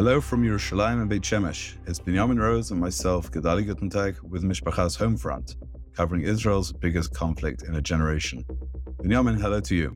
Hello 0.00 0.18
from 0.18 0.42
Yerushalayim 0.42 1.02
and 1.02 1.10
Beit 1.10 1.20
Shemesh. 1.20 1.76
It's 1.86 2.00
Binyamin 2.00 2.40
Rose 2.40 2.70
and 2.70 2.80
myself, 2.80 3.30
Gedalia 3.30 3.68
Guttentag, 3.68 4.18
with 4.22 4.42
Mishpacha's 4.42 4.96
Homefront, 4.96 5.56
covering 5.94 6.22
Israel's 6.22 6.72
biggest 6.72 7.12
conflict 7.12 7.64
in 7.64 7.74
a 7.74 7.82
generation. 7.82 8.42
Binyamin, 9.02 9.38
hello 9.38 9.60
to 9.60 9.74
you. 9.74 9.94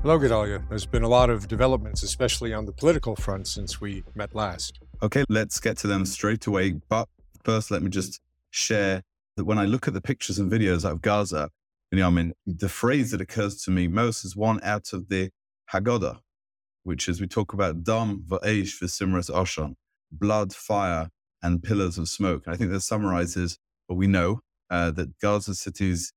Hello, 0.00 0.18
Gedalia. 0.18 0.66
There's 0.70 0.86
been 0.86 1.02
a 1.02 1.08
lot 1.08 1.28
of 1.28 1.48
developments, 1.48 2.02
especially 2.02 2.54
on 2.54 2.64
the 2.64 2.72
political 2.72 3.14
front, 3.14 3.46
since 3.46 3.78
we 3.78 4.04
met 4.14 4.34
last. 4.34 4.80
Okay, 5.02 5.24
let's 5.28 5.60
get 5.60 5.76
to 5.76 5.86
them 5.86 6.06
straight 6.06 6.46
away. 6.46 6.80
But 6.88 7.06
first, 7.44 7.70
let 7.70 7.82
me 7.82 7.90
just 7.90 8.22
share 8.48 9.02
that 9.36 9.44
when 9.44 9.58
I 9.58 9.66
look 9.66 9.86
at 9.86 9.92
the 9.92 10.00
pictures 10.00 10.38
and 10.38 10.50
videos 10.50 10.86
out 10.86 10.92
of 10.92 11.02
Gaza, 11.02 11.50
Binyamin, 11.92 12.32
the 12.46 12.70
phrase 12.70 13.10
that 13.10 13.20
occurs 13.20 13.62
to 13.64 13.70
me 13.70 13.86
most 13.86 14.24
is 14.24 14.34
one 14.34 14.60
out 14.62 14.94
of 14.94 15.10
the 15.10 15.28
Haggadah, 15.74 16.20
which 16.84 17.08
is 17.08 17.20
we 17.20 17.26
talk 17.26 17.52
about 17.52 17.84
dam 17.84 18.24
va'esh 18.26 18.80
v'simras 18.80 19.30
oshan, 19.30 19.74
blood, 20.10 20.52
fire, 20.52 21.10
and 21.42 21.62
pillars 21.62 21.98
of 21.98 22.08
smoke. 22.08 22.42
And 22.46 22.54
I 22.54 22.56
think 22.56 22.70
that 22.70 22.80
summarizes 22.80 23.58
what 23.86 23.96
we 23.96 24.06
know 24.06 24.40
uh, 24.70 24.90
that 24.92 25.18
Gaza 25.18 25.54
City's 25.54 26.12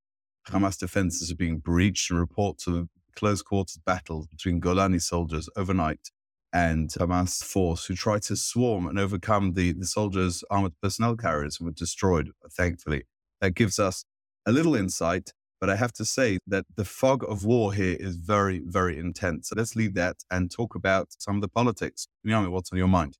Hamas 0.48 0.77
defenses 0.77 1.31
are 1.31 1.36
being 1.36 1.59
breached 1.59 2.12
and 2.12 2.20
reports 2.20 2.67
of 2.67 2.89
close 3.16 3.41
quarters 3.41 3.80
battles 3.86 4.27
between 4.27 4.59
Golani 4.59 5.02
soldiers 5.02 5.49
overnight 5.55 6.09
and 6.52 6.89
Hamas 6.89 7.44
force 7.44 7.86
who 7.86 7.95
tried 7.95 8.22
to 8.23 8.36
swarm 8.36 8.88
and 8.88 9.00
overcome 9.00 9.53
the, 9.53 9.72
the 9.72 9.88
soldiers' 9.88 10.44
armored 10.52 10.73
personnel 10.81 11.16
carriers 11.16 11.59
and 11.59 11.66
were 11.66 11.73
destroyed, 11.73 12.30
thankfully. 12.52 13.03
That 13.41 13.55
gives 13.55 13.80
us 13.80 14.05
a 14.45 14.52
little 14.52 14.75
insight 14.75 15.34
but 15.63 15.70
I 15.70 15.77
have 15.77 15.94
to 15.94 16.03
say 16.03 16.40
that 16.45 16.66
the 16.76 16.84
fog 16.84 17.23
of 17.23 17.45
war 17.45 17.72
here 17.72 17.95
is 17.98 18.17
very, 18.17 18.62
very 18.66 19.00
intense. 19.00 19.47
So 19.47 19.56
let's 19.56 19.78
leave 19.78 19.94
that 19.94 20.17
and 20.30 20.52
talk 20.52 20.75
about 20.75 21.14
some 21.20 21.36
of 21.36 21.42
the 21.42 21.47
politics. 21.47 22.05
Yami, 22.28 22.52
what's 22.52 22.73
on 22.73 22.78
your 22.78 22.89
mind? 22.89 23.17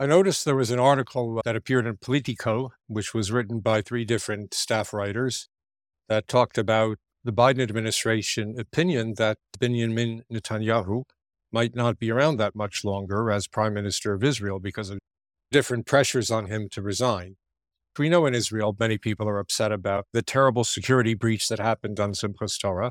I 0.00 0.06
noticed 0.06 0.44
there 0.44 0.56
was 0.56 0.72
an 0.72 0.80
article 0.80 1.40
that 1.44 1.54
appeared 1.54 1.86
in 1.86 1.98
Politico, 1.98 2.72
which 2.88 3.14
was 3.14 3.30
written 3.30 3.60
by 3.60 3.82
three 3.82 4.04
different 4.04 4.52
staff 4.52 4.92
writers 4.92 5.48
that 6.08 6.26
talked 6.26 6.58
about 6.58 6.98
the 7.22 7.32
Biden 7.32 7.62
administration 7.62 8.56
opinion 8.58 9.14
that 9.18 9.38
Benjamin 9.60 10.24
Netanyahu 10.28 11.04
might 11.52 11.76
not 11.76 12.00
be 12.00 12.10
around 12.10 12.38
that 12.38 12.56
much 12.56 12.84
longer 12.84 13.30
as 13.30 13.46
prime 13.46 13.74
minister 13.74 14.12
of 14.12 14.24
Israel 14.24 14.58
because 14.58 14.90
of 14.90 14.98
different 15.52 15.86
pressures 15.86 16.32
on 16.32 16.46
him 16.46 16.68
to 16.72 16.82
resign. 16.82 17.36
We 17.98 18.08
know 18.08 18.24
in 18.24 18.34
Israel, 18.34 18.74
many 18.78 18.96
people 18.96 19.28
are 19.28 19.38
upset 19.38 19.70
about 19.70 20.06
the 20.12 20.22
terrible 20.22 20.64
security 20.64 21.12
breach 21.12 21.48
that 21.48 21.58
happened 21.58 22.00
on 22.00 22.12
Simchas 22.12 22.58
Torah, 22.58 22.90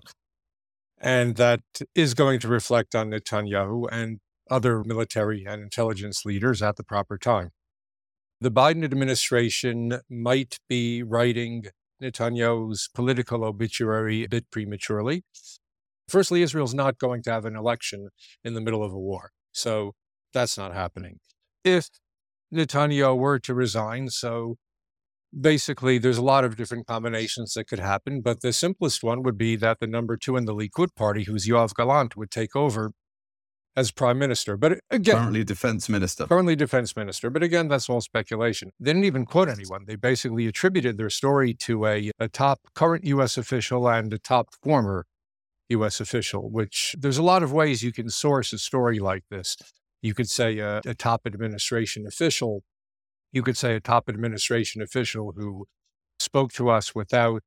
and 1.00 1.38
that 1.38 1.62
is 1.96 2.14
going 2.14 2.40
to 2.42 2.48
reflect 2.48 2.94
on 2.94 3.10
Netanyahu 3.10 3.88
and 3.92 4.20
other 4.52 4.84
military 4.84 5.44
and 5.46 5.62
intelligence 5.64 6.24
leaders 6.24 6.62
at 6.62 6.76
the 6.76 6.84
proper 6.84 7.18
time. 7.18 7.50
The 8.40 8.52
Biden 8.52 8.84
administration 8.84 10.02
might 10.08 10.58
be 10.70 11.02
writing 11.02 11.66
Netanyahu's 12.02 12.90
political 12.94 13.44
obituary 13.44 14.24
a 14.24 14.30
bit 14.30 14.52
prematurely. 14.52 15.24
Firstly, 16.08 16.44
Israel's 16.44 16.74
not 16.76 17.00
going 17.00 17.24
to 17.24 17.32
have 17.32 17.46
an 17.46 17.56
election 17.56 18.10
in 18.44 18.54
the 18.54 18.62
middle 18.62 18.84
of 18.84 18.94
a 18.94 19.00
war, 19.00 19.32
so 19.52 19.94
that's 20.34 20.58
not 20.58 20.74
happening. 20.74 21.20
If 21.64 21.90
Netanyahu 22.54 23.18
were 23.18 23.40
to 23.40 23.54
resign, 23.56 24.10
so 24.10 24.58
basically 25.40 25.98
there's 25.98 26.18
a 26.18 26.24
lot 26.24 26.44
of 26.44 26.56
different 26.56 26.88
combinations 26.88 27.54
that 27.54 27.68
could 27.68 27.80
happen, 27.80 28.22
but 28.22 28.42
the 28.42 28.54
simplest 28.54 29.04
one 29.04 29.24
would 29.24 29.38
be 29.38 29.56
that 29.56 29.80
the 29.80 29.88
number 29.88 30.18
two 30.18 30.38
in 30.38 30.46
the 30.46 30.54
Likud 30.54 30.96
party, 30.96 31.24
who's 31.24 31.48
Yoav 31.48 31.74
Gallant, 31.76 32.18
would 32.18 32.32
take 32.32 32.56
over 32.56 32.92
as 33.76 33.92
prime 33.92 34.20
minister. 34.20 34.58
But 34.58 34.74
uh, 34.74 34.76
again, 34.90 35.16
currently 35.16 35.44
defense 35.44 35.88
minister. 35.88 36.26
Currently 36.28 36.56
defense 36.56 36.96
minister. 36.96 37.30
But 37.30 37.44
again, 37.44 37.68
that's 37.68 37.90
all 37.90 38.02
speculation. 38.02 38.72
They 38.80 38.92
didn't 38.92 39.06
even 39.06 39.26
quote 39.26 39.50
anyone. 39.50 39.86
They 39.88 39.96
basically 39.96 40.48
attributed 40.48 40.98
their 40.98 41.10
story 41.10 41.54
to 41.56 41.86
a, 41.86 42.12
a 42.20 42.28
top 42.28 42.60
current 42.76 43.06
U.S. 43.06 43.38
official 43.38 43.88
and 43.88 44.12
a 44.14 44.20
top 44.20 44.50
former 44.62 45.06
U.S. 45.70 46.02
official, 46.02 46.50
which 46.50 46.96
there's 47.00 47.18
a 47.18 47.24
lot 47.24 47.44
of 47.44 47.54
ways 47.54 47.82
you 47.82 47.94
can 47.94 48.10
source 48.10 48.52
a 48.52 48.58
story 48.58 49.00
like 49.00 49.24
this. 49.30 49.56
You 50.02 50.14
could 50.14 50.30
say 50.30 50.58
a, 50.60 50.82
a 50.86 50.94
top 50.94 51.22
administration 51.26 52.06
official 52.06 52.64
you 53.32 53.44
could 53.44 53.58
say 53.58 53.76
a 53.76 53.80
top 53.80 54.10
administration 54.10 54.82
official 54.82 55.34
who 55.36 55.66
spoke 56.20 56.52
to 56.54 56.70
us 56.70 56.94
without 56.94 57.42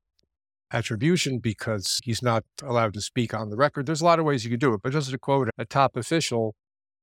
attribution 0.72 1.38
because 1.38 2.00
he's 2.04 2.22
not 2.22 2.44
allowed 2.62 2.94
to 2.94 3.00
speak 3.00 3.32
on 3.32 3.50
the 3.50 3.56
record. 3.56 3.86
There's 3.86 4.00
a 4.00 4.04
lot 4.04 4.18
of 4.18 4.24
ways 4.24 4.44
you 4.44 4.50
could 4.50 4.60
do 4.60 4.74
it, 4.74 4.80
but 4.82 4.92
just 4.92 5.10
to 5.10 5.18
quote 5.18 5.48
a 5.58 5.64
top 5.64 5.96
official, 5.96 6.54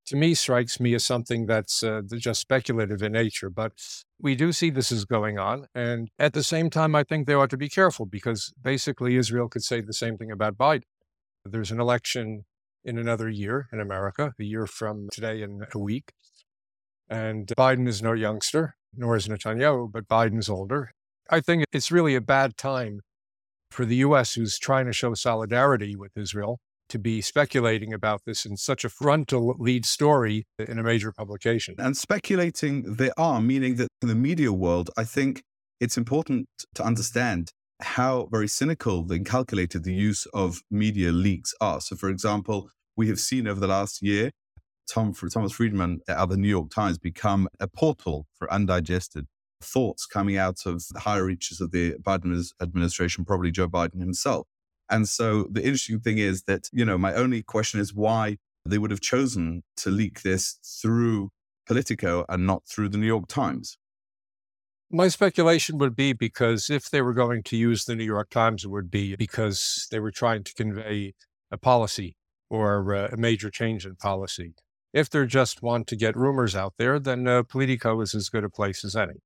to 0.08 0.16
me 0.16 0.34
strikes 0.34 0.80
me 0.80 0.94
as 0.94 1.06
something 1.06 1.46
that's 1.46 1.84
uh, 1.84 2.02
just 2.18 2.42
speculative 2.42 3.02
in 3.02 3.14
nature. 3.14 3.50
But 3.50 3.74
we 4.20 4.36
do 4.36 4.52
see 4.52 4.70
this 4.70 4.92
is 4.92 5.06
going 5.06 5.38
on. 5.40 5.68
And 5.74 6.10
at 6.20 6.34
the 6.34 6.44
same 6.44 6.70
time, 6.70 6.96
I 6.96 7.04
think 7.04 7.28
they 7.28 7.34
ought 7.34 7.50
to 7.52 7.58
be 7.58 7.70
careful 7.70 8.06
because 8.06 8.52
basically 8.62 9.16
Israel 9.16 9.48
could 9.48 9.64
say 9.64 9.80
the 9.80 9.94
same 9.94 10.18
thing 10.18 10.32
about 10.32 10.58
Biden. 10.58 10.84
There's 11.46 11.72
an 11.72 11.80
election 11.80 12.44
in 12.84 12.98
another 12.98 13.30
year 13.30 13.68
in 13.72 13.80
America, 13.80 14.34
a 14.40 14.44
year 14.44 14.68
from 14.68 15.08
today 15.12 15.42
in 15.42 15.66
a 15.74 15.80
week. 15.80 16.12
And 17.12 17.48
Biden 17.58 17.90
is 17.90 18.02
no 18.02 18.14
youngster, 18.14 18.76
nor 18.96 19.18
is 19.18 19.28
Netanyahu, 19.28 19.92
but 19.92 20.08
Biden's 20.08 20.50
older. 20.50 20.92
I 21.30 21.42
think 21.42 21.66
it's 21.74 21.92
really 21.92 22.16
a 22.16 22.22
bad 22.22 22.56
time 22.56 23.02
for 23.70 23.84
the 23.86 23.98
U.S., 23.98 24.34
who's 24.34 24.58
trying 24.58 24.86
to 24.86 24.94
show 24.94 25.14
solidarity 25.14 25.98
with 25.98 26.18
Israel, 26.18 26.60
to 26.88 26.98
be 26.98 27.20
speculating 27.22 27.94
about 27.94 28.22
this 28.26 28.46
in 28.46 28.56
such 28.56 28.86
a 28.86 28.90
frontal 28.90 29.56
lead 29.60 29.86
story 29.86 30.46
in 30.58 30.80
a 30.80 30.84
major 30.84 31.12
publication. 31.12 31.76
And 31.78 31.98
speculating 31.98 32.96
they 32.96 33.12
are, 33.18 33.42
meaning 33.42 33.76
that 33.76 33.90
in 34.02 34.08
the 34.08 34.16
media 34.16 34.54
world, 34.54 34.90
I 34.98 35.04
think 35.04 35.42
it's 35.82 35.98
important 35.98 36.48
to 36.76 36.84
understand 36.84 37.50
how 37.82 38.30
very 38.32 38.48
cynical 38.48 39.12
and 39.12 39.26
calculated 39.26 39.84
the 39.84 39.94
use 39.94 40.26
of 40.34 40.62
media 40.72 41.12
leaks 41.12 41.54
are. 41.60 41.82
So, 41.82 41.98
for 41.98 42.10
example, 42.10 42.70
we 42.96 43.10
have 43.10 43.20
seen 43.20 43.48
over 43.48 43.60
the 43.60 43.68
last 43.68 44.02
year 44.02 44.32
Tom, 44.92 45.14
Thomas 45.14 45.54
Friedman 45.54 46.02
at 46.08 46.26
the 46.28 46.38
New 46.38 46.50
York 46.50 46.70
Times 46.70 46.98
become 46.98 47.48
a 47.60 47.68
portal 47.68 48.28
for 48.36 48.52
undigested 48.52 49.28
thoughts 49.62 50.06
coming 50.06 50.38
out 50.38 50.66
of 50.66 50.84
the 50.92 51.00
higher 51.00 51.26
reaches 51.26 51.62
of 51.62 51.72
the 51.72 51.94
Biden 52.02 52.52
administration, 52.62 53.26
probably 53.26 53.52
Joe 53.52 53.68
Biden 53.68 54.00
himself. 54.00 54.48
And 54.90 55.08
so 55.08 55.48
the 55.50 55.64
interesting 55.64 56.00
thing 56.00 56.18
is 56.18 56.44
that, 56.44 56.68
you 56.74 56.84
know, 56.84 56.98
my 56.98 57.14
only 57.14 57.42
question 57.42 57.80
is 57.80 57.94
why 57.94 58.38
they 58.66 58.78
would 58.78 58.92
have 58.92 59.02
chosen 59.02 59.64
to 59.78 59.90
leak 59.90 60.22
this 60.22 60.60
through 60.82 61.30
Politico 61.66 62.26
and 62.28 62.46
not 62.46 62.64
through 62.68 62.90
the 62.90 62.98
New 62.98 63.08
York 63.08 63.28
Times. 63.28 63.78
My 64.92 65.08
speculation 65.08 65.78
would 65.78 65.96
be 65.96 66.12
because 66.12 66.70
if 66.70 66.90
they 66.90 67.02
were 67.02 67.14
going 67.14 67.44
to 67.44 67.56
use 67.56 67.86
the 67.86 67.96
New 67.96 68.04
York 68.04 68.30
Times, 68.30 68.66
it 68.66 68.68
would 68.68 68.92
be 68.92 69.16
because 69.16 69.88
they 69.90 70.00
were 70.00 70.12
trying 70.12 70.44
to 70.44 70.54
convey 70.54 71.14
a 71.50 71.58
policy 71.58 72.18
or 72.50 72.94
uh, 72.94 73.08
a 73.14 73.18
major 73.18 73.50
change 73.50 73.86
in 73.86 73.96
policy. 73.96 74.54
If 74.94 75.10
they 75.10 75.26
just 75.26 75.62
want 75.62 75.88
to 75.88 75.96
get 75.96 76.18
rumors 76.18 76.56
out 76.56 76.74
there, 76.78 77.00
then 77.00 77.28
uh, 77.28 77.44
Politico 77.44 78.02
is 78.02 78.14
as 78.14 78.30
good 78.30 78.44
a 78.44 78.50
place 78.50 78.84
as 78.84 78.96
any. 78.96 79.22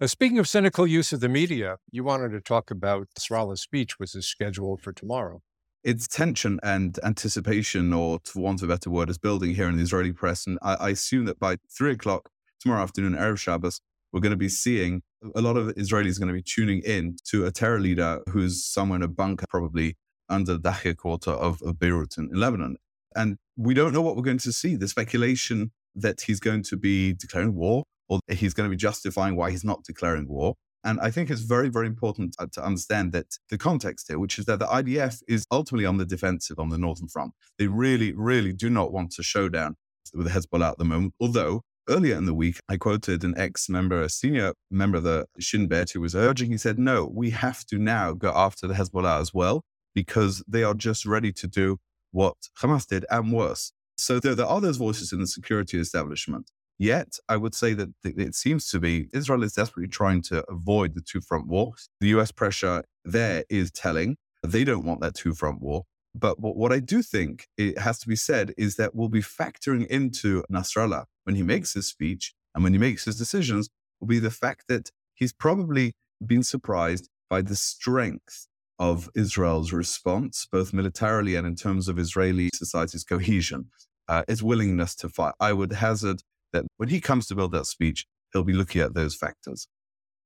Uh, 0.00 0.06
speaking 0.06 0.38
of 0.38 0.48
cynical 0.48 0.86
use 0.86 1.12
of 1.12 1.20
the 1.20 1.28
media, 1.28 1.76
you 1.90 2.02
wanted 2.02 2.30
to 2.30 2.40
talk 2.40 2.70
about 2.70 3.08
Nasrallah's 3.18 3.60
speech, 3.60 3.98
which 3.98 4.14
is 4.14 4.26
scheduled 4.26 4.80
for 4.80 4.92
tomorrow. 4.94 5.42
It's 5.84 6.08
tension 6.08 6.58
and 6.62 6.98
anticipation, 7.04 7.92
or 7.92 8.20
to 8.20 8.38
want 8.38 8.62
a 8.62 8.66
better 8.66 8.88
word, 8.88 9.10
is 9.10 9.18
building 9.18 9.54
here 9.54 9.68
in 9.68 9.76
the 9.76 9.82
Israeli 9.82 10.12
press. 10.12 10.46
And 10.46 10.58
I, 10.62 10.74
I 10.74 10.88
assume 10.90 11.26
that 11.26 11.38
by 11.38 11.56
three 11.76 11.92
o'clock 11.92 12.30
tomorrow 12.60 12.82
afternoon, 12.82 13.14
Erev 13.14 13.38
Shabbos, 13.38 13.82
we're 14.12 14.20
going 14.20 14.30
to 14.30 14.36
be 14.36 14.48
seeing 14.48 15.02
a 15.34 15.42
lot 15.42 15.58
of 15.58 15.68
Israelis 15.74 16.18
going 16.18 16.28
to 16.28 16.34
be 16.34 16.42
tuning 16.42 16.80
in 16.80 17.16
to 17.26 17.44
a 17.44 17.50
terror 17.50 17.80
leader 17.80 18.20
who's 18.30 18.64
somewhere 18.64 18.96
in 18.96 19.02
a 19.02 19.08
bunker, 19.08 19.46
probably 19.48 19.98
under 20.30 20.54
the 20.54 20.58
Dahya 20.58 20.94
quarter 20.96 21.32
of, 21.32 21.60
of 21.62 21.78
Beirut 21.78 22.16
in 22.16 22.30
Lebanon. 22.32 22.76
And 23.14 23.36
we 23.56 23.74
don't 23.74 23.92
know 23.92 24.02
what 24.02 24.16
we're 24.16 24.22
going 24.22 24.38
to 24.38 24.52
see. 24.52 24.76
The 24.76 24.88
speculation 24.88 25.72
that 25.94 26.22
he's 26.22 26.40
going 26.40 26.62
to 26.64 26.76
be 26.76 27.12
declaring 27.12 27.54
war 27.54 27.84
or 28.08 28.20
he's 28.28 28.54
going 28.54 28.68
to 28.68 28.70
be 28.70 28.76
justifying 28.76 29.36
why 29.36 29.50
he's 29.50 29.64
not 29.64 29.84
declaring 29.84 30.28
war. 30.28 30.54
And 30.82 30.98
I 31.00 31.10
think 31.10 31.30
it's 31.30 31.42
very, 31.42 31.68
very 31.68 31.86
important 31.86 32.36
to 32.52 32.64
understand 32.64 33.12
that 33.12 33.26
the 33.50 33.58
context 33.58 34.06
here, 34.08 34.18
which 34.18 34.38
is 34.38 34.46
that 34.46 34.60
the 34.60 34.66
IDF 34.66 35.20
is 35.28 35.44
ultimately 35.50 35.84
on 35.84 35.98
the 35.98 36.06
defensive 36.06 36.58
on 36.58 36.70
the 36.70 36.78
northern 36.78 37.08
front. 37.08 37.32
They 37.58 37.66
really, 37.66 38.12
really 38.14 38.52
do 38.52 38.70
not 38.70 38.90
want 38.92 39.18
a 39.18 39.22
showdown 39.22 39.76
with 40.14 40.28
Hezbollah 40.28 40.72
at 40.72 40.78
the 40.78 40.84
moment. 40.84 41.12
Although 41.20 41.62
earlier 41.88 42.16
in 42.16 42.24
the 42.24 42.34
week, 42.34 42.58
I 42.68 42.78
quoted 42.78 43.24
an 43.24 43.34
ex 43.36 43.68
member, 43.68 44.00
a 44.00 44.08
senior 44.08 44.54
member 44.70 44.98
of 44.98 45.04
the 45.04 45.26
Shin 45.38 45.66
Bet, 45.66 45.90
who 45.90 46.00
was 46.00 46.14
urging, 46.14 46.50
he 46.50 46.56
said, 46.56 46.78
no, 46.78 47.10
we 47.12 47.30
have 47.30 47.66
to 47.66 47.78
now 47.78 48.12
go 48.12 48.32
after 48.34 48.66
the 48.66 48.74
Hezbollah 48.74 49.20
as 49.20 49.34
well, 49.34 49.62
because 49.94 50.42
they 50.48 50.62
are 50.62 50.74
just 50.74 51.04
ready 51.04 51.32
to 51.32 51.46
do 51.46 51.76
what 52.12 52.36
Hamas 52.60 52.86
did 52.86 53.04
and 53.10 53.32
worse. 53.32 53.72
So 53.96 54.18
there, 54.18 54.34
there 54.34 54.46
are 54.46 54.60
those 54.60 54.76
voices 54.76 55.12
in 55.12 55.20
the 55.20 55.26
security 55.26 55.78
establishment. 55.78 56.50
Yet, 56.78 57.18
I 57.28 57.36
would 57.36 57.54
say 57.54 57.74
that 57.74 57.90
it 58.02 58.34
seems 58.34 58.70
to 58.70 58.80
be 58.80 59.08
Israel 59.12 59.42
is 59.42 59.52
desperately 59.52 59.88
trying 59.88 60.22
to 60.22 60.42
avoid 60.50 60.94
the 60.94 61.02
two 61.02 61.20
front 61.20 61.46
war. 61.46 61.74
The 62.00 62.08
US 62.18 62.32
pressure 62.32 62.84
there 63.04 63.44
is 63.50 63.70
telling. 63.70 64.16
They 64.42 64.64
don't 64.64 64.86
want 64.86 65.02
that 65.02 65.14
two 65.14 65.34
front 65.34 65.60
war. 65.60 65.84
But 66.14 66.40
what, 66.40 66.72
I 66.72 66.80
do 66.80 67.02
think 67.02 67.46
it 67.56 67.78
has 67.78 67.98
to 68.00 68.08
be 68.08 68.16
said 68.16 68.52
is 68.56 68.76
that 68.76 68.94
we'll 68.94 69.08
be 69.08 69.22
factoring 69.22 69.86
into 69.86 70.42
Nasrallah 70.50 71.04
when 71.24 71.36
he 71.36 71.42
makes 71.42 71.74
his 71.74 71.86
speech 71.86 72.34
and 72.54 72.64
when 72.64 72.72
he 72.72 72.78
makes 72.78 73.04
his 73.04 73.16
decisions 73.16 73.68
will 74.00 74.08
be 74.08 74.18
the 74.18 74.30
fact 74.30 74.64
that 74.68 74.90
he's 75.14 75.32
probably 75.32 75.92
been 76.26 76.42
surprised 76.42 77.08
by 77.28 77.42
the 77.42 77.54
strength 77.54 78.48
of 78.80 79.10
Israel's 79.14 79.72
response, 79.72 80.48
both 80.50 80.72
militarily 80.72 81.36
and 81.36 81.46
in 81.46 81.54
terms 81.54 81.86
of 81.86 81.98
Israeli 81.98 82.48
society's 82.54 83.04
cohesion, 83.04 83.66
uh, 84.08 84.24
its 84.26 84.42
willingness 84.42 84.94
to 84.96 85.08
fight. 85.10 85.34
I 85.38 85.52
would 85.52 85.72
hazard 85.74 86.22
that 86.52 86.64
when 86.78 86.88
he 86.88 87.00
comes 87.00 87.26
to 87.28 87.34
build 87.34 87.52
that 87.52 87.66
speech, 87.66 88.06
he'll 88.32 88.42
be 88.42 88.54
looking 88.54 88.80
at 88.80 88.94
those 88.94 89.14
factors. 89.14 89.68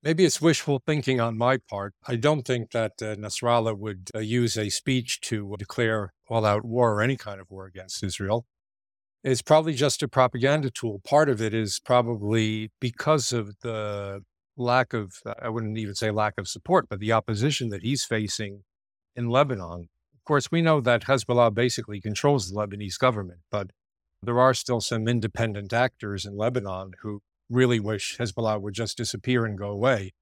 Maybe 0.04 0.24
it's 0.24 0.40
wishful 0.40 0.80
thinking 0.86 1.20
on 1.20 1.36
my 1.36 1.56
part. 1.56 1.94
I 2.06 2.16
don't 2.16 2.46
think 2.46 2.70
that 2.70 2.92
uh, 3.02 3.16
Nasrallah 3.16 3.76
would 3.76 4.10
uh, 4.14 4.20
use 4.20 4.56
a 4.56 4.68
speech 4.68 5.20
to 5.22 5.56
declare 5.58 6.12
all 6.28 6.44
out 6.44 6.64
war 6.64 6.94
or 6.94 7.02
any 7.02 7.16
kind 7.16 7.40
of 7.40 7.50
war 7.50 7.66
against 7.66 8.04
Israel. 8.04 8.46
It's 9.24 9.42
probably 9.42 9.74
just 9.74 10.02
a 10.02 10.08
propaganda 10.08 10.70
tool. 10.70 11.00
Part 11.02 11.28
of 11.28 11.40
it 11.40 11.54
is 11.54 11.80
probably 11.84 12.70
because 12.80 13.32
of 13.32 13.56
the 13.62 14.22
lack 14.56 14.92
of, 14.92 15.14
I 15.40 15.48
wouldn't 15.48 15.78
even 15.78 15.94
say 15.94 16.10
lack 16.10 16.34
of 16.38 16.48
support, 16.48 16.88
but 16.88 17.00
the 17.00 17.12
opposition 17.12 17.68
that 17.70 17.82
he's 17.82 18.04
facing 18.04 18.64
in 19.16 19.28
Lebanon. 19.28 19.88
Of 20.14 20.24
course, 20.24 20.50
we 20.50 20.62
know 20.62 20.80
that 20.80 21.04
Hezbollah 21.04 21.54
basically 21.54 22.00
controls 22.00 22.50
the 22.50 22.56
Lebanese 22.56 22.98
government, 22.98 23.40
but 23.50 23.70
there 24.22 24.40
are 24.40 24.54
still 24.54 24.80
some 24.80 25.06
independent 25.06 25.72
actors 25.72 26.24
in 26.24 26.36
Lebanon 26.36 26.92
who 27.02 27.20
really 27.50 27.80
wish 27.80 28.16
Hezbollah 28.18 28.60
would 28.60 28.74
just 28.74 28.96
disappear 28.96 29.44
and 29.44 29.58
go 29.58 29.68
away. 29.68 30.12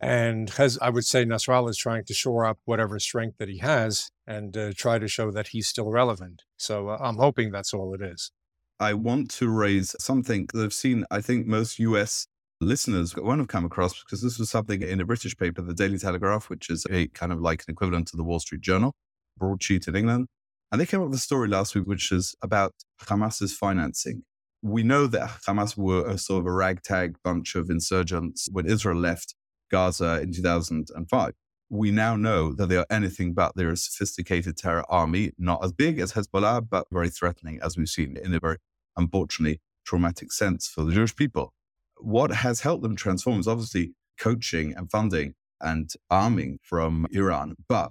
And 0.00 0.50
Hez, 0.50 0.78
I 0.82 0.90
would 0.90 1.04
say 1.04 1.24
Nasrallah 1.24 1.70
is 1.70 1.78
trying 1.78 2.04
to 2.04 2.14
shore 2.14 2.44
up 2.44 2.58
whatever 2.64 2.98
strength 2.98 3.38
that 3.38 3.48
he 3.48 3.58
has 3.58 4.10
and 4.26 4.56
uh, 4.56 4.72
try 4.76 4.98
to 4.98 5.08
show 5.08 5.30
that 5.30 5.48
he's 5.48 5.68
still 5.68 5.90
relevant. 5.90 6.42
So 6.56 6.88
uh, 6.88 6.98
I'm 7.00 7.16
hoping 7.16 7.52
that's 7.52 7.72
all 7.72 7.94
it 7.94 8.02
is. 8.02 8.32
I 8.80 8.94
want 8.94 9.30
to 9.32 9.48
raise 9.48 9.94
something 10.00 10.48
that 10.52 10.64
I've 10.64 10.74
seen, 10.74 11.04
I 11.10 11.20
think 11.20 11.46
most 11.46 11.78
US 11.78 12.26
listeners 12.60 13.14
won't 13.16 13.40
have 13.40 13.48
come 13.48 13.64
across 13.64 14.02
because 14.02 14.22
this 14.22 14.38
was 14.38 14.50
something 14.50 14.82
in 14.82 15.00
a 15.00 15.04
British 15.04 15.36
paper, 15.36 15.62
the 15.62 15.74
Daily 15.74 15.98
Telegraph, 15.98 16.48
which 16.48 16.70
is 16.70 16.86
a 16.90 17.08
kind 17.08 17.32
of 17.32 17.40
like 17.40 17.64
an 17.66 17.72
equivalent 17.72 18.08
to 18.08 18.16
the 18.16 18.24
Wall 18.24 18.40
Street 18.40 18.60
Journal, 18.60 18.92
broadsheet 19.38 19.88
in 19.88 19.96
England. 19.96 20.26
And 20.72 20.80
they 20.80 20.86
came 20.86 21.00
up 21.00 21.08
with 21.08 21.18
a 21.18 21.22
story 21.22 21.48
last 21.48 21.74
week, 21.74 21.86
which 21.86 22.10
is 22.10 22.34
about 22.42 22.72
Hamas's 23.02 23.54
financing 23.54 24.22
we 24.64 24.82
know 24.82 25.06
that 25.06 25.28
Hamas 25.46 25.76
were 25.76 26.08
a 26.08 26.16
sort 26.16 26.40
of 26.40 26.46
a 26.46 26.52
ragtag 26.52 27.16
bunch 27.22 27.54
of 27.54 27.68
insurgents 27.68 28.48
when 28.50 28.64
Israel 28.64 28.96
left 28.96 29.34
Gaza 29.70 30.22
in 30.22 30.32
2005. 30.32 31.32
We 31.68 31.90
now 31.90 32.16
know 32.16 32.54
that 32.54 32.70
they 32.70 32.78
are 32.78 32.86
anything 32.88 33.34
but. 33.34 33.52
They're 33.54 33.72
a 33.72 33.76
sophisticated 33.76 34.56
terror 34.56 34.84
army, 34.88 35.32
not 35.36 35.62
as 35.62 35.72
big 35.72 35.98
as 35.98 36.14
Hezbollah, 36.14 36.66
but 36.70 36.86
very 36.90 37.10
threatening, 37.10 37.60
as 37.62 37.76
we've 37.76 37.90
seen 37.90 38.16
in 38.16 38.32
a 38.32 38.40
very, 38.40 38.56
unfortunately, 38.96 39.60
traumatic 39.84 40.32
sense 40.32 40.66
for 40.66 40.82
the 40.82 40.92
Jewish 40.92 41.14
people. 41.14 41.52
What 41.98 42.30
has 42.32 42.60
helped 42.60 42.82
them 42.82 42.96
transform 42.96 43.40
is 43.40 43.48
obviously 43.48 43.94
coaching 44.18 44.74
and 44.76 44.90
funding 44.90 45.34
and 45.60 45.90
arming 46.10 46.58
from 46.62 47.06
Iran. 47.12 47.54
But 47.68 47.90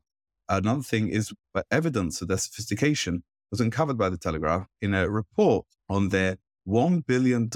another 0.50 0.83
thing 0.83 1.09
is 1.09 1.33
evidence 1.71 2.21
of 2.21 2.27
their 2.27 2.38
sophistication 2.38 3.23
was 3.51 3.61
uncovered 3.61 3.97
by 3.97 4.09
the 4.09 4.17
Telegraph 4.17 4.67
in 4.81 4.94
a 4.94 5.09
report 5.09 5.65
on 5.89 6.09
their 6.09 6.38
$1 6.67 7.05
billion 7.05 7.50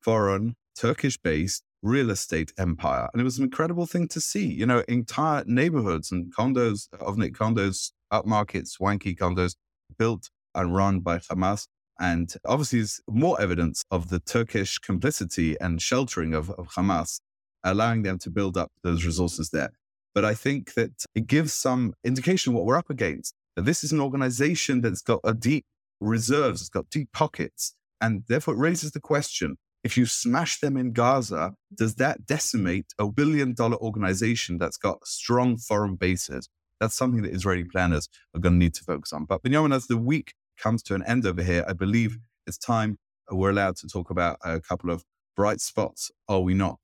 foreign 0.00 0.56
Turkish 0.76 1.18
based 1.18 1.64
real 1.82 2.10
estate 2.10 2.52
empire. 2.58 3.08
And 3.12 3.20
it 3.20 3.24
was 3.24 3.38
an 3.38 3.44
incredible 3.44 3.86
thing 3.86 4.08
to 4.08 4.20
see, 4.20 4.46
you 4.46 4.66
know, 4.66 4.84
entire 4.88 5.44
neighborhoods 5.46 6.12
and 6.12 6.34
condos, 6.34 6.88
Ovnik 7.00 7.32
condos, 7.32 7.92
upmarket, 8.12 8.68
swanky 8.68 9.14
condos 9.14 9.56
built 9.98 10.30
and 10.54 10.74
run 10.74 11.00
by 11.00 11.18
Hamas. 11.18 11.66
And 12.02 12.34
obviously, 12.44 12.80
there's 12.80 13.00
more 13.08 13.40
evidence 13.40 13.84
of 13.92 14.08
the 14.08 14.18
Turkish 14.18 14.78
complicity 14.80 15.56
and 15.60 15.80
sheltering 15.80 16.34
of, 16.34 16.50
of 16.50 16.66
Hamas, 16.70 17.20
allowing 17.62 18.02
them 18.02 18.18
to 18.18 18.30
build 18.30 18.56
up 18.56 18.72
those 18.82 19.06
resources 19.06 19.50
there. 19.50 19.70
But 20.12 20.24
I 20.24 20.34
think 20.34 20.74
that 20.74 21.04
it 21.14 21.28
gives 21.28 21.52
some 21.52 21.94
indication 22.02 22.54
what 22.54 22.64
we're 22.64 22.76
up 22.76 22.90
against. 22.90 23.34
That 23.54 23.66
this 23.66 23.84
is 23.84 23.92
an 23.92 24.00
organization 24.00 24.80
that's 24.80 25.00
got 25.00 25.20
a 25.22 25.32
deep 25.32 25.64
reserves, 26.00 26.60
it's 26.60 26.70
got 26.70 26.90
deep 26.90 27.12
pockets, 27.12 27.74
and 28.00 28.24
therefore, 28.26 28.54
it 28.54 28.58
raises 28.58 28.90
the 28.90 29.00
question 29.00 29.56
if 29.84 29.96
you 29.96 30.06
smash 30.06 30.58
them 30.58 30.76
in 30.76 30.92
Gaza, 30.92 31.54
does 31.72 31.96
that 31.96 32.26
decimate 32.26 32.86
a 32.98 33.10
billion 33.10 33.54
dollar 33.54 33.76
organization 33.76 34.58
that's 34.58 34.76
got 34.76 35.06
strong 35.06 35.56
foreign 35.56 35.94
bases? 35.94 36.48
That's 36.80 36.96
something 36.96 37.22
that 37.22 37.32
Israeli 37.32 37.64
planners 37.64 38.08
are 38.34 38.40
going 38.40 38.54
to 38.54 38.58
need 38.58 38.74
to 38.74 38.84
focus 38.84 39.12
on. 39.12 39.24
But 39.24 39.42
Binyamin, 39.42 39.74
as 39.74 39.86
the 39.86 39.96
week 39.96 40.34
comes 40.62 40.82
to 40.84 40.94
an 40.94 41.02
end 41.04 41.26
over 41.26 41.42
here, 41.42 41.64
I 41.66 41.72
believe 41.72 42.18
it's 42.46 42.58
time 42.58 42.98
we're 43.30 43.50
allowed 43.50 43.76
to 43.76 43.86
talk 43.88 44.10
about 44.10 44.36
a 44.44 44.60
couple 44.60 44.90
of 44.90 45.04
bright 45.36 45.60
spots, 45.60 46.10
are 46.28 46.40
we 46.40 46.54
not? 46.54 46.80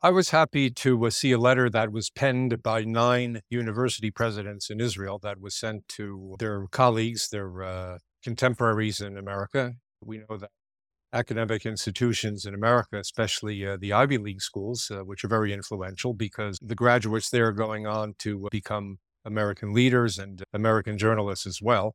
I 0.00 0.10
was 0.10 0.30
happy 0.30 0.70
to 0.70 1.06
uh, 1.06 1.10
see 1.10 1.32
a 1.32 1.38
letter 1.38 1.68
that 1.70 1.90
was 1.90 2.08
penned 2.08 2.62
by 2.62 2.84
nine 2.84 3.40
university 3.50 4.10
presidents 4.10 4.70
in 4.70 4.80
Israel 4.80 5.18
that 5.22 5.40
was 5.40 5.56
sent 5.56 5.88
to 5.88 6.36
their 6.38 6.66
colleagues, 6.70 7.28
their 7.30 7.62
uh, 7.62 7.98
contemporaries 8.22 9.00
in 9.00 9.16
America, 9.16 9.74
we 10.00 10.18
know 10.18 10.36
that 10.36 10.50
academic 11.12 11.64
institutions 11.64 12.44
in 12.44 12.54
America, 12.54 12.98
especially 12.98 13.66
uh, 13.66 13.76
the 13.80 13.92
Ivy 13.92 14.18
League 14.18 14.42
schools, 14.42 14.90
uh, 14.90 15.00
which 15.00 15.24
are 15.24 15.28
very 15.28 15.52
influential 15.52 16.12
because 16.12 16.58
the 16.60 16.74
graduates 16.74 17.30
there 17.30 17.48
are 17.48 17.52
going 17.52 17.86
on 17.86 18.14
to 18.18 18.46
become 18.50 18.98
American 19.24 19.72
leaders 19.72 20.18
and 20.18 20.42
American 20.52 20.98
journalists 20.98 21.46
as 21.46 21.60
well. 21.62 21.94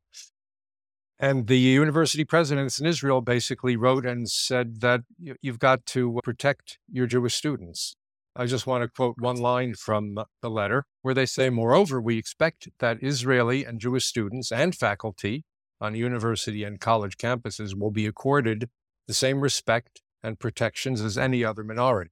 And 1.24 1.48
the 1.48 1.58
university 1.58 2.26
presidents 2.26 2.82
in 2.82 2.86
Israel 2.86 3.22
basically 3.22 3.78
wrote 3.78 4.06
and 4.06 4.30
said 4.30 4.82
that 4.82 5.04
you've 5.18 5.58
got 5.58 5.86
to 5.86 6.18
uh, 6.18 6.22
protect 6.22 6.80
your 6.92 7.08
Jewish 7.08 7.34
students. 7.34 7.96
I 8.36 8.46
just 8.46 8.68
want 8.68 8.82
to 8.82 8.90
quote 8.90 9.16
one 9.18 9.38
line 9.38 9.76
from 9.76 10.20
the 10.42 10.50
letter 10.50 10.84
where 11.02 11.14
they 11.14 11.26
say, 11.26 11.50
Moreover, 11.50 12.02
we 12.02 12.18
expect 12.18 12.68
that 12.80 13.02
Israeli 13.02 13.64
and 13.64 13.80
Jewish 13.80 14.04
students 14.04 14.52
and 14.52 14.76
faculty 14.76 15.46
on 15.80 15.96
university 15.96 16.66
and 16.66 16.82
college 16.82 17.16
campuses 17.16 17.74
will 17.74 17.92
be 17.92 18.06
accorded 18.06 18.70
the 19.08 19.14
same 19.14 19.40
respect 19.40 20.02
and 20.22 20.42
protections 20.42 21.00
as 21.00 21.18
any 21.18 21.42
other 21.42 21.64
minority. 21.64 22.12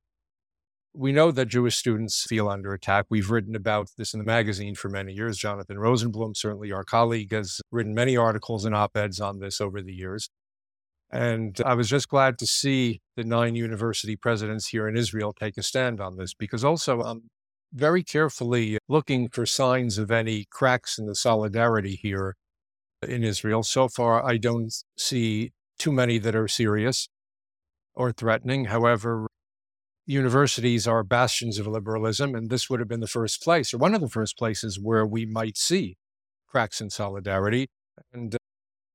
We 0.94 1.14
know 1.14 1.32
that 1.32 1.46
Jewish 1.46 1.78
students 1.78 2.26
feel 2.28 2.50
under 2.50 2.74
attack. 2.74 3.06
We've 3.10 3.32
written 3.32 3.56
about 3.56 3.90
this 3.98 4.14
in 4.14 4.20
the 4.20 4.26
magazine 4.26 4.76
for 4.76 4.90
many 4.90 5.14
years. 5.14 5.38
Jonathan 5.38 5.78
Rosenblum, 5.78 6.36
certainly 6.36 6.72
our 6.72 6.84
colleague, 6.84 7.32
has 7.32 7.62
written 7.72 7.94
many 7.94 8.18
articles 8.18 8.66
and 8.66 8.76
op 8.76 8.98
eds 8.98 9.22
on 9.22 9.40
this 9.40 9.62
over 9.62 9.82
the 9.82 9.94
years. 9.94 10.30
And 11.10 11.58
I 11.66 11.76
was 11.76 11.90
just 11.90 12.10
glad 12.10 12.38
to 12.40 12.48
see 12.48 13.02
the 13.16 13.24
nine 13.24 13.56
university 13.56 14.16
presidents 14.16 14.68
here 14.68 14.88
in 14.88 14.98
Israel 14.98 15.34
take 15.34 15.58
a 15.58 15.64
stand 15.64 16.00
on 16.00 16.18
this 16.18 16.34
because 16.34 16.64
also 16.64 17.02
I'm 17.02 17.24
very 17.74 18.04
carefully 18.04 18.78
looking 18.88 19.30
for 19.30 19.46
signs 19.46 19.98
of 19.98 20.12
any 20.12 20.46
cracks 20.50 20.98
in 20.98 21.06
the 21.06 21.16
solidarity 21.16 22.00
here 22.02 22.36
in 23.06 23.24
Israel. 23.24 23.64
So 23.64 23.88
far, 23.88 24.26
I 24.26 24.38
don't 24.38 24.74
see 24.98 25.52
too 25.80 25.92
many 25.92 26.18
that 26.18 26.36
are 26.36 26.48
serious 26.48 27.08
or 27.94 28.12
threatening. 28.12 28.66
However, 28.66 29.28
universities 30.06 30.88
are 30.88 31.04
bastions 31.04 31.60
of 31.60 31.68
liberalism, 31.68 32.36
and 32.36 32.50
this 32.50 32.70
would 32.70 32.80
have 32.80 32.90
been 32.90 33.00
the 33.00 33.08
first 33.08 33.42
place, 33.42 33.74
or 33.74 33.78
one 33.78 33.94
of 33.94 34.02
the 34.02 34.10
first 34.10 34.38
places, 34.38 34.80
where 34.80 35.06
we 35.06 35.26
might 35.26 35.58
see 35.58 35.98
cracks 36.48 36.82
in 36.82 36.90
solidarity. 36.90 37.70
And 38.14 38.36
uh, 38.36 38.38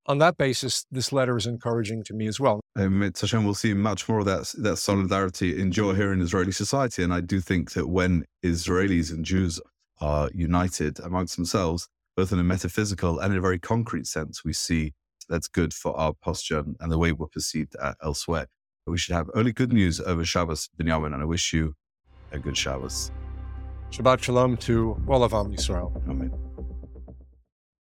on 0.07 0.19
that 0.19 0.37
basis, 0.37 0.87
this 0.91 1.13
letter 1.13 1.37
is 1.37 1.47
encouraging 1.47 2.05
to 2.05 2.15
me 2.15 2.27
as 2.27 2.39
well. 2.39 2.61
Um, 2.77 3.01
Tashem, 3.01 3.45
we'll 3.45 3.55
see 3.55 3.75
much 3.75 4.09
more 4.09 4.21
of 4.21 4.27
that, 4.27 4.53
that 4.59 4.77
solidarity 4.77 5.61
endure 5.61 5.95
here 5.95 6.13
in 6.13 6.21
Israeli 6.21 6.53
society. 6.53 7.03
And 7.03 7.13
I 7.13 7.21
do 7.21 7.41
think 7.41 7.73
that 7.73 7.89
when 7.89 8.25
Israelis 8.45 9.11
and 9.11 9.25
Jews 9.25 9.61
are 10.01 10.31
united 10.35 11.01
amongst 11.01 11.37
themselves, 11.37 11.89
both 12.17 12.33
in 12.33 12.39
a 12.39 12.45
metaphysical 12.45 13.19
and 13.19 13.33
in 13.33 13.39
a 13.39 13.43
very 13.43 13.59
concrete 13.59 14.07
sense, 14.07 14.45
we 14.45 14.53
see 14.53 14.93
that's 15.29 15.49
good 15.49 15.75
for 15.75 15.97
our 15.99 16.13
posture 16.13 16.65
and 16.81 16.93
the 16.93 16.99
way 16.99 17.13
we're 17.13 17.27
perceived 17.27 17.75
uh, 17.81 17.95
elsewhere. 18.03 18.47
We 18.87 18.99
should 18.99 19.17
have 19.17 19.29
only 19.35 19.53
good 19.53 19.73
news 19.73 20.01
over 20.01 20.25
Shabbos, 20.25 20.69
Binyamin, 20.79 21.13
and 21.13 21.21
I 21.21 21.25
wish 21.25 21.53
you 21.53 21.75
a 22.31 22.39
good 22.39 22.57
Shabbos. 22.57 23.11
Shabbat 23.91 24.23
Shalom 24.23 24.57
to 24.59 24.97
all 25.09 25.25
of 25.25 25.35
Am 25.35 25.53
Yisrael. 25.53 25.91
Amen. 26.09 26.46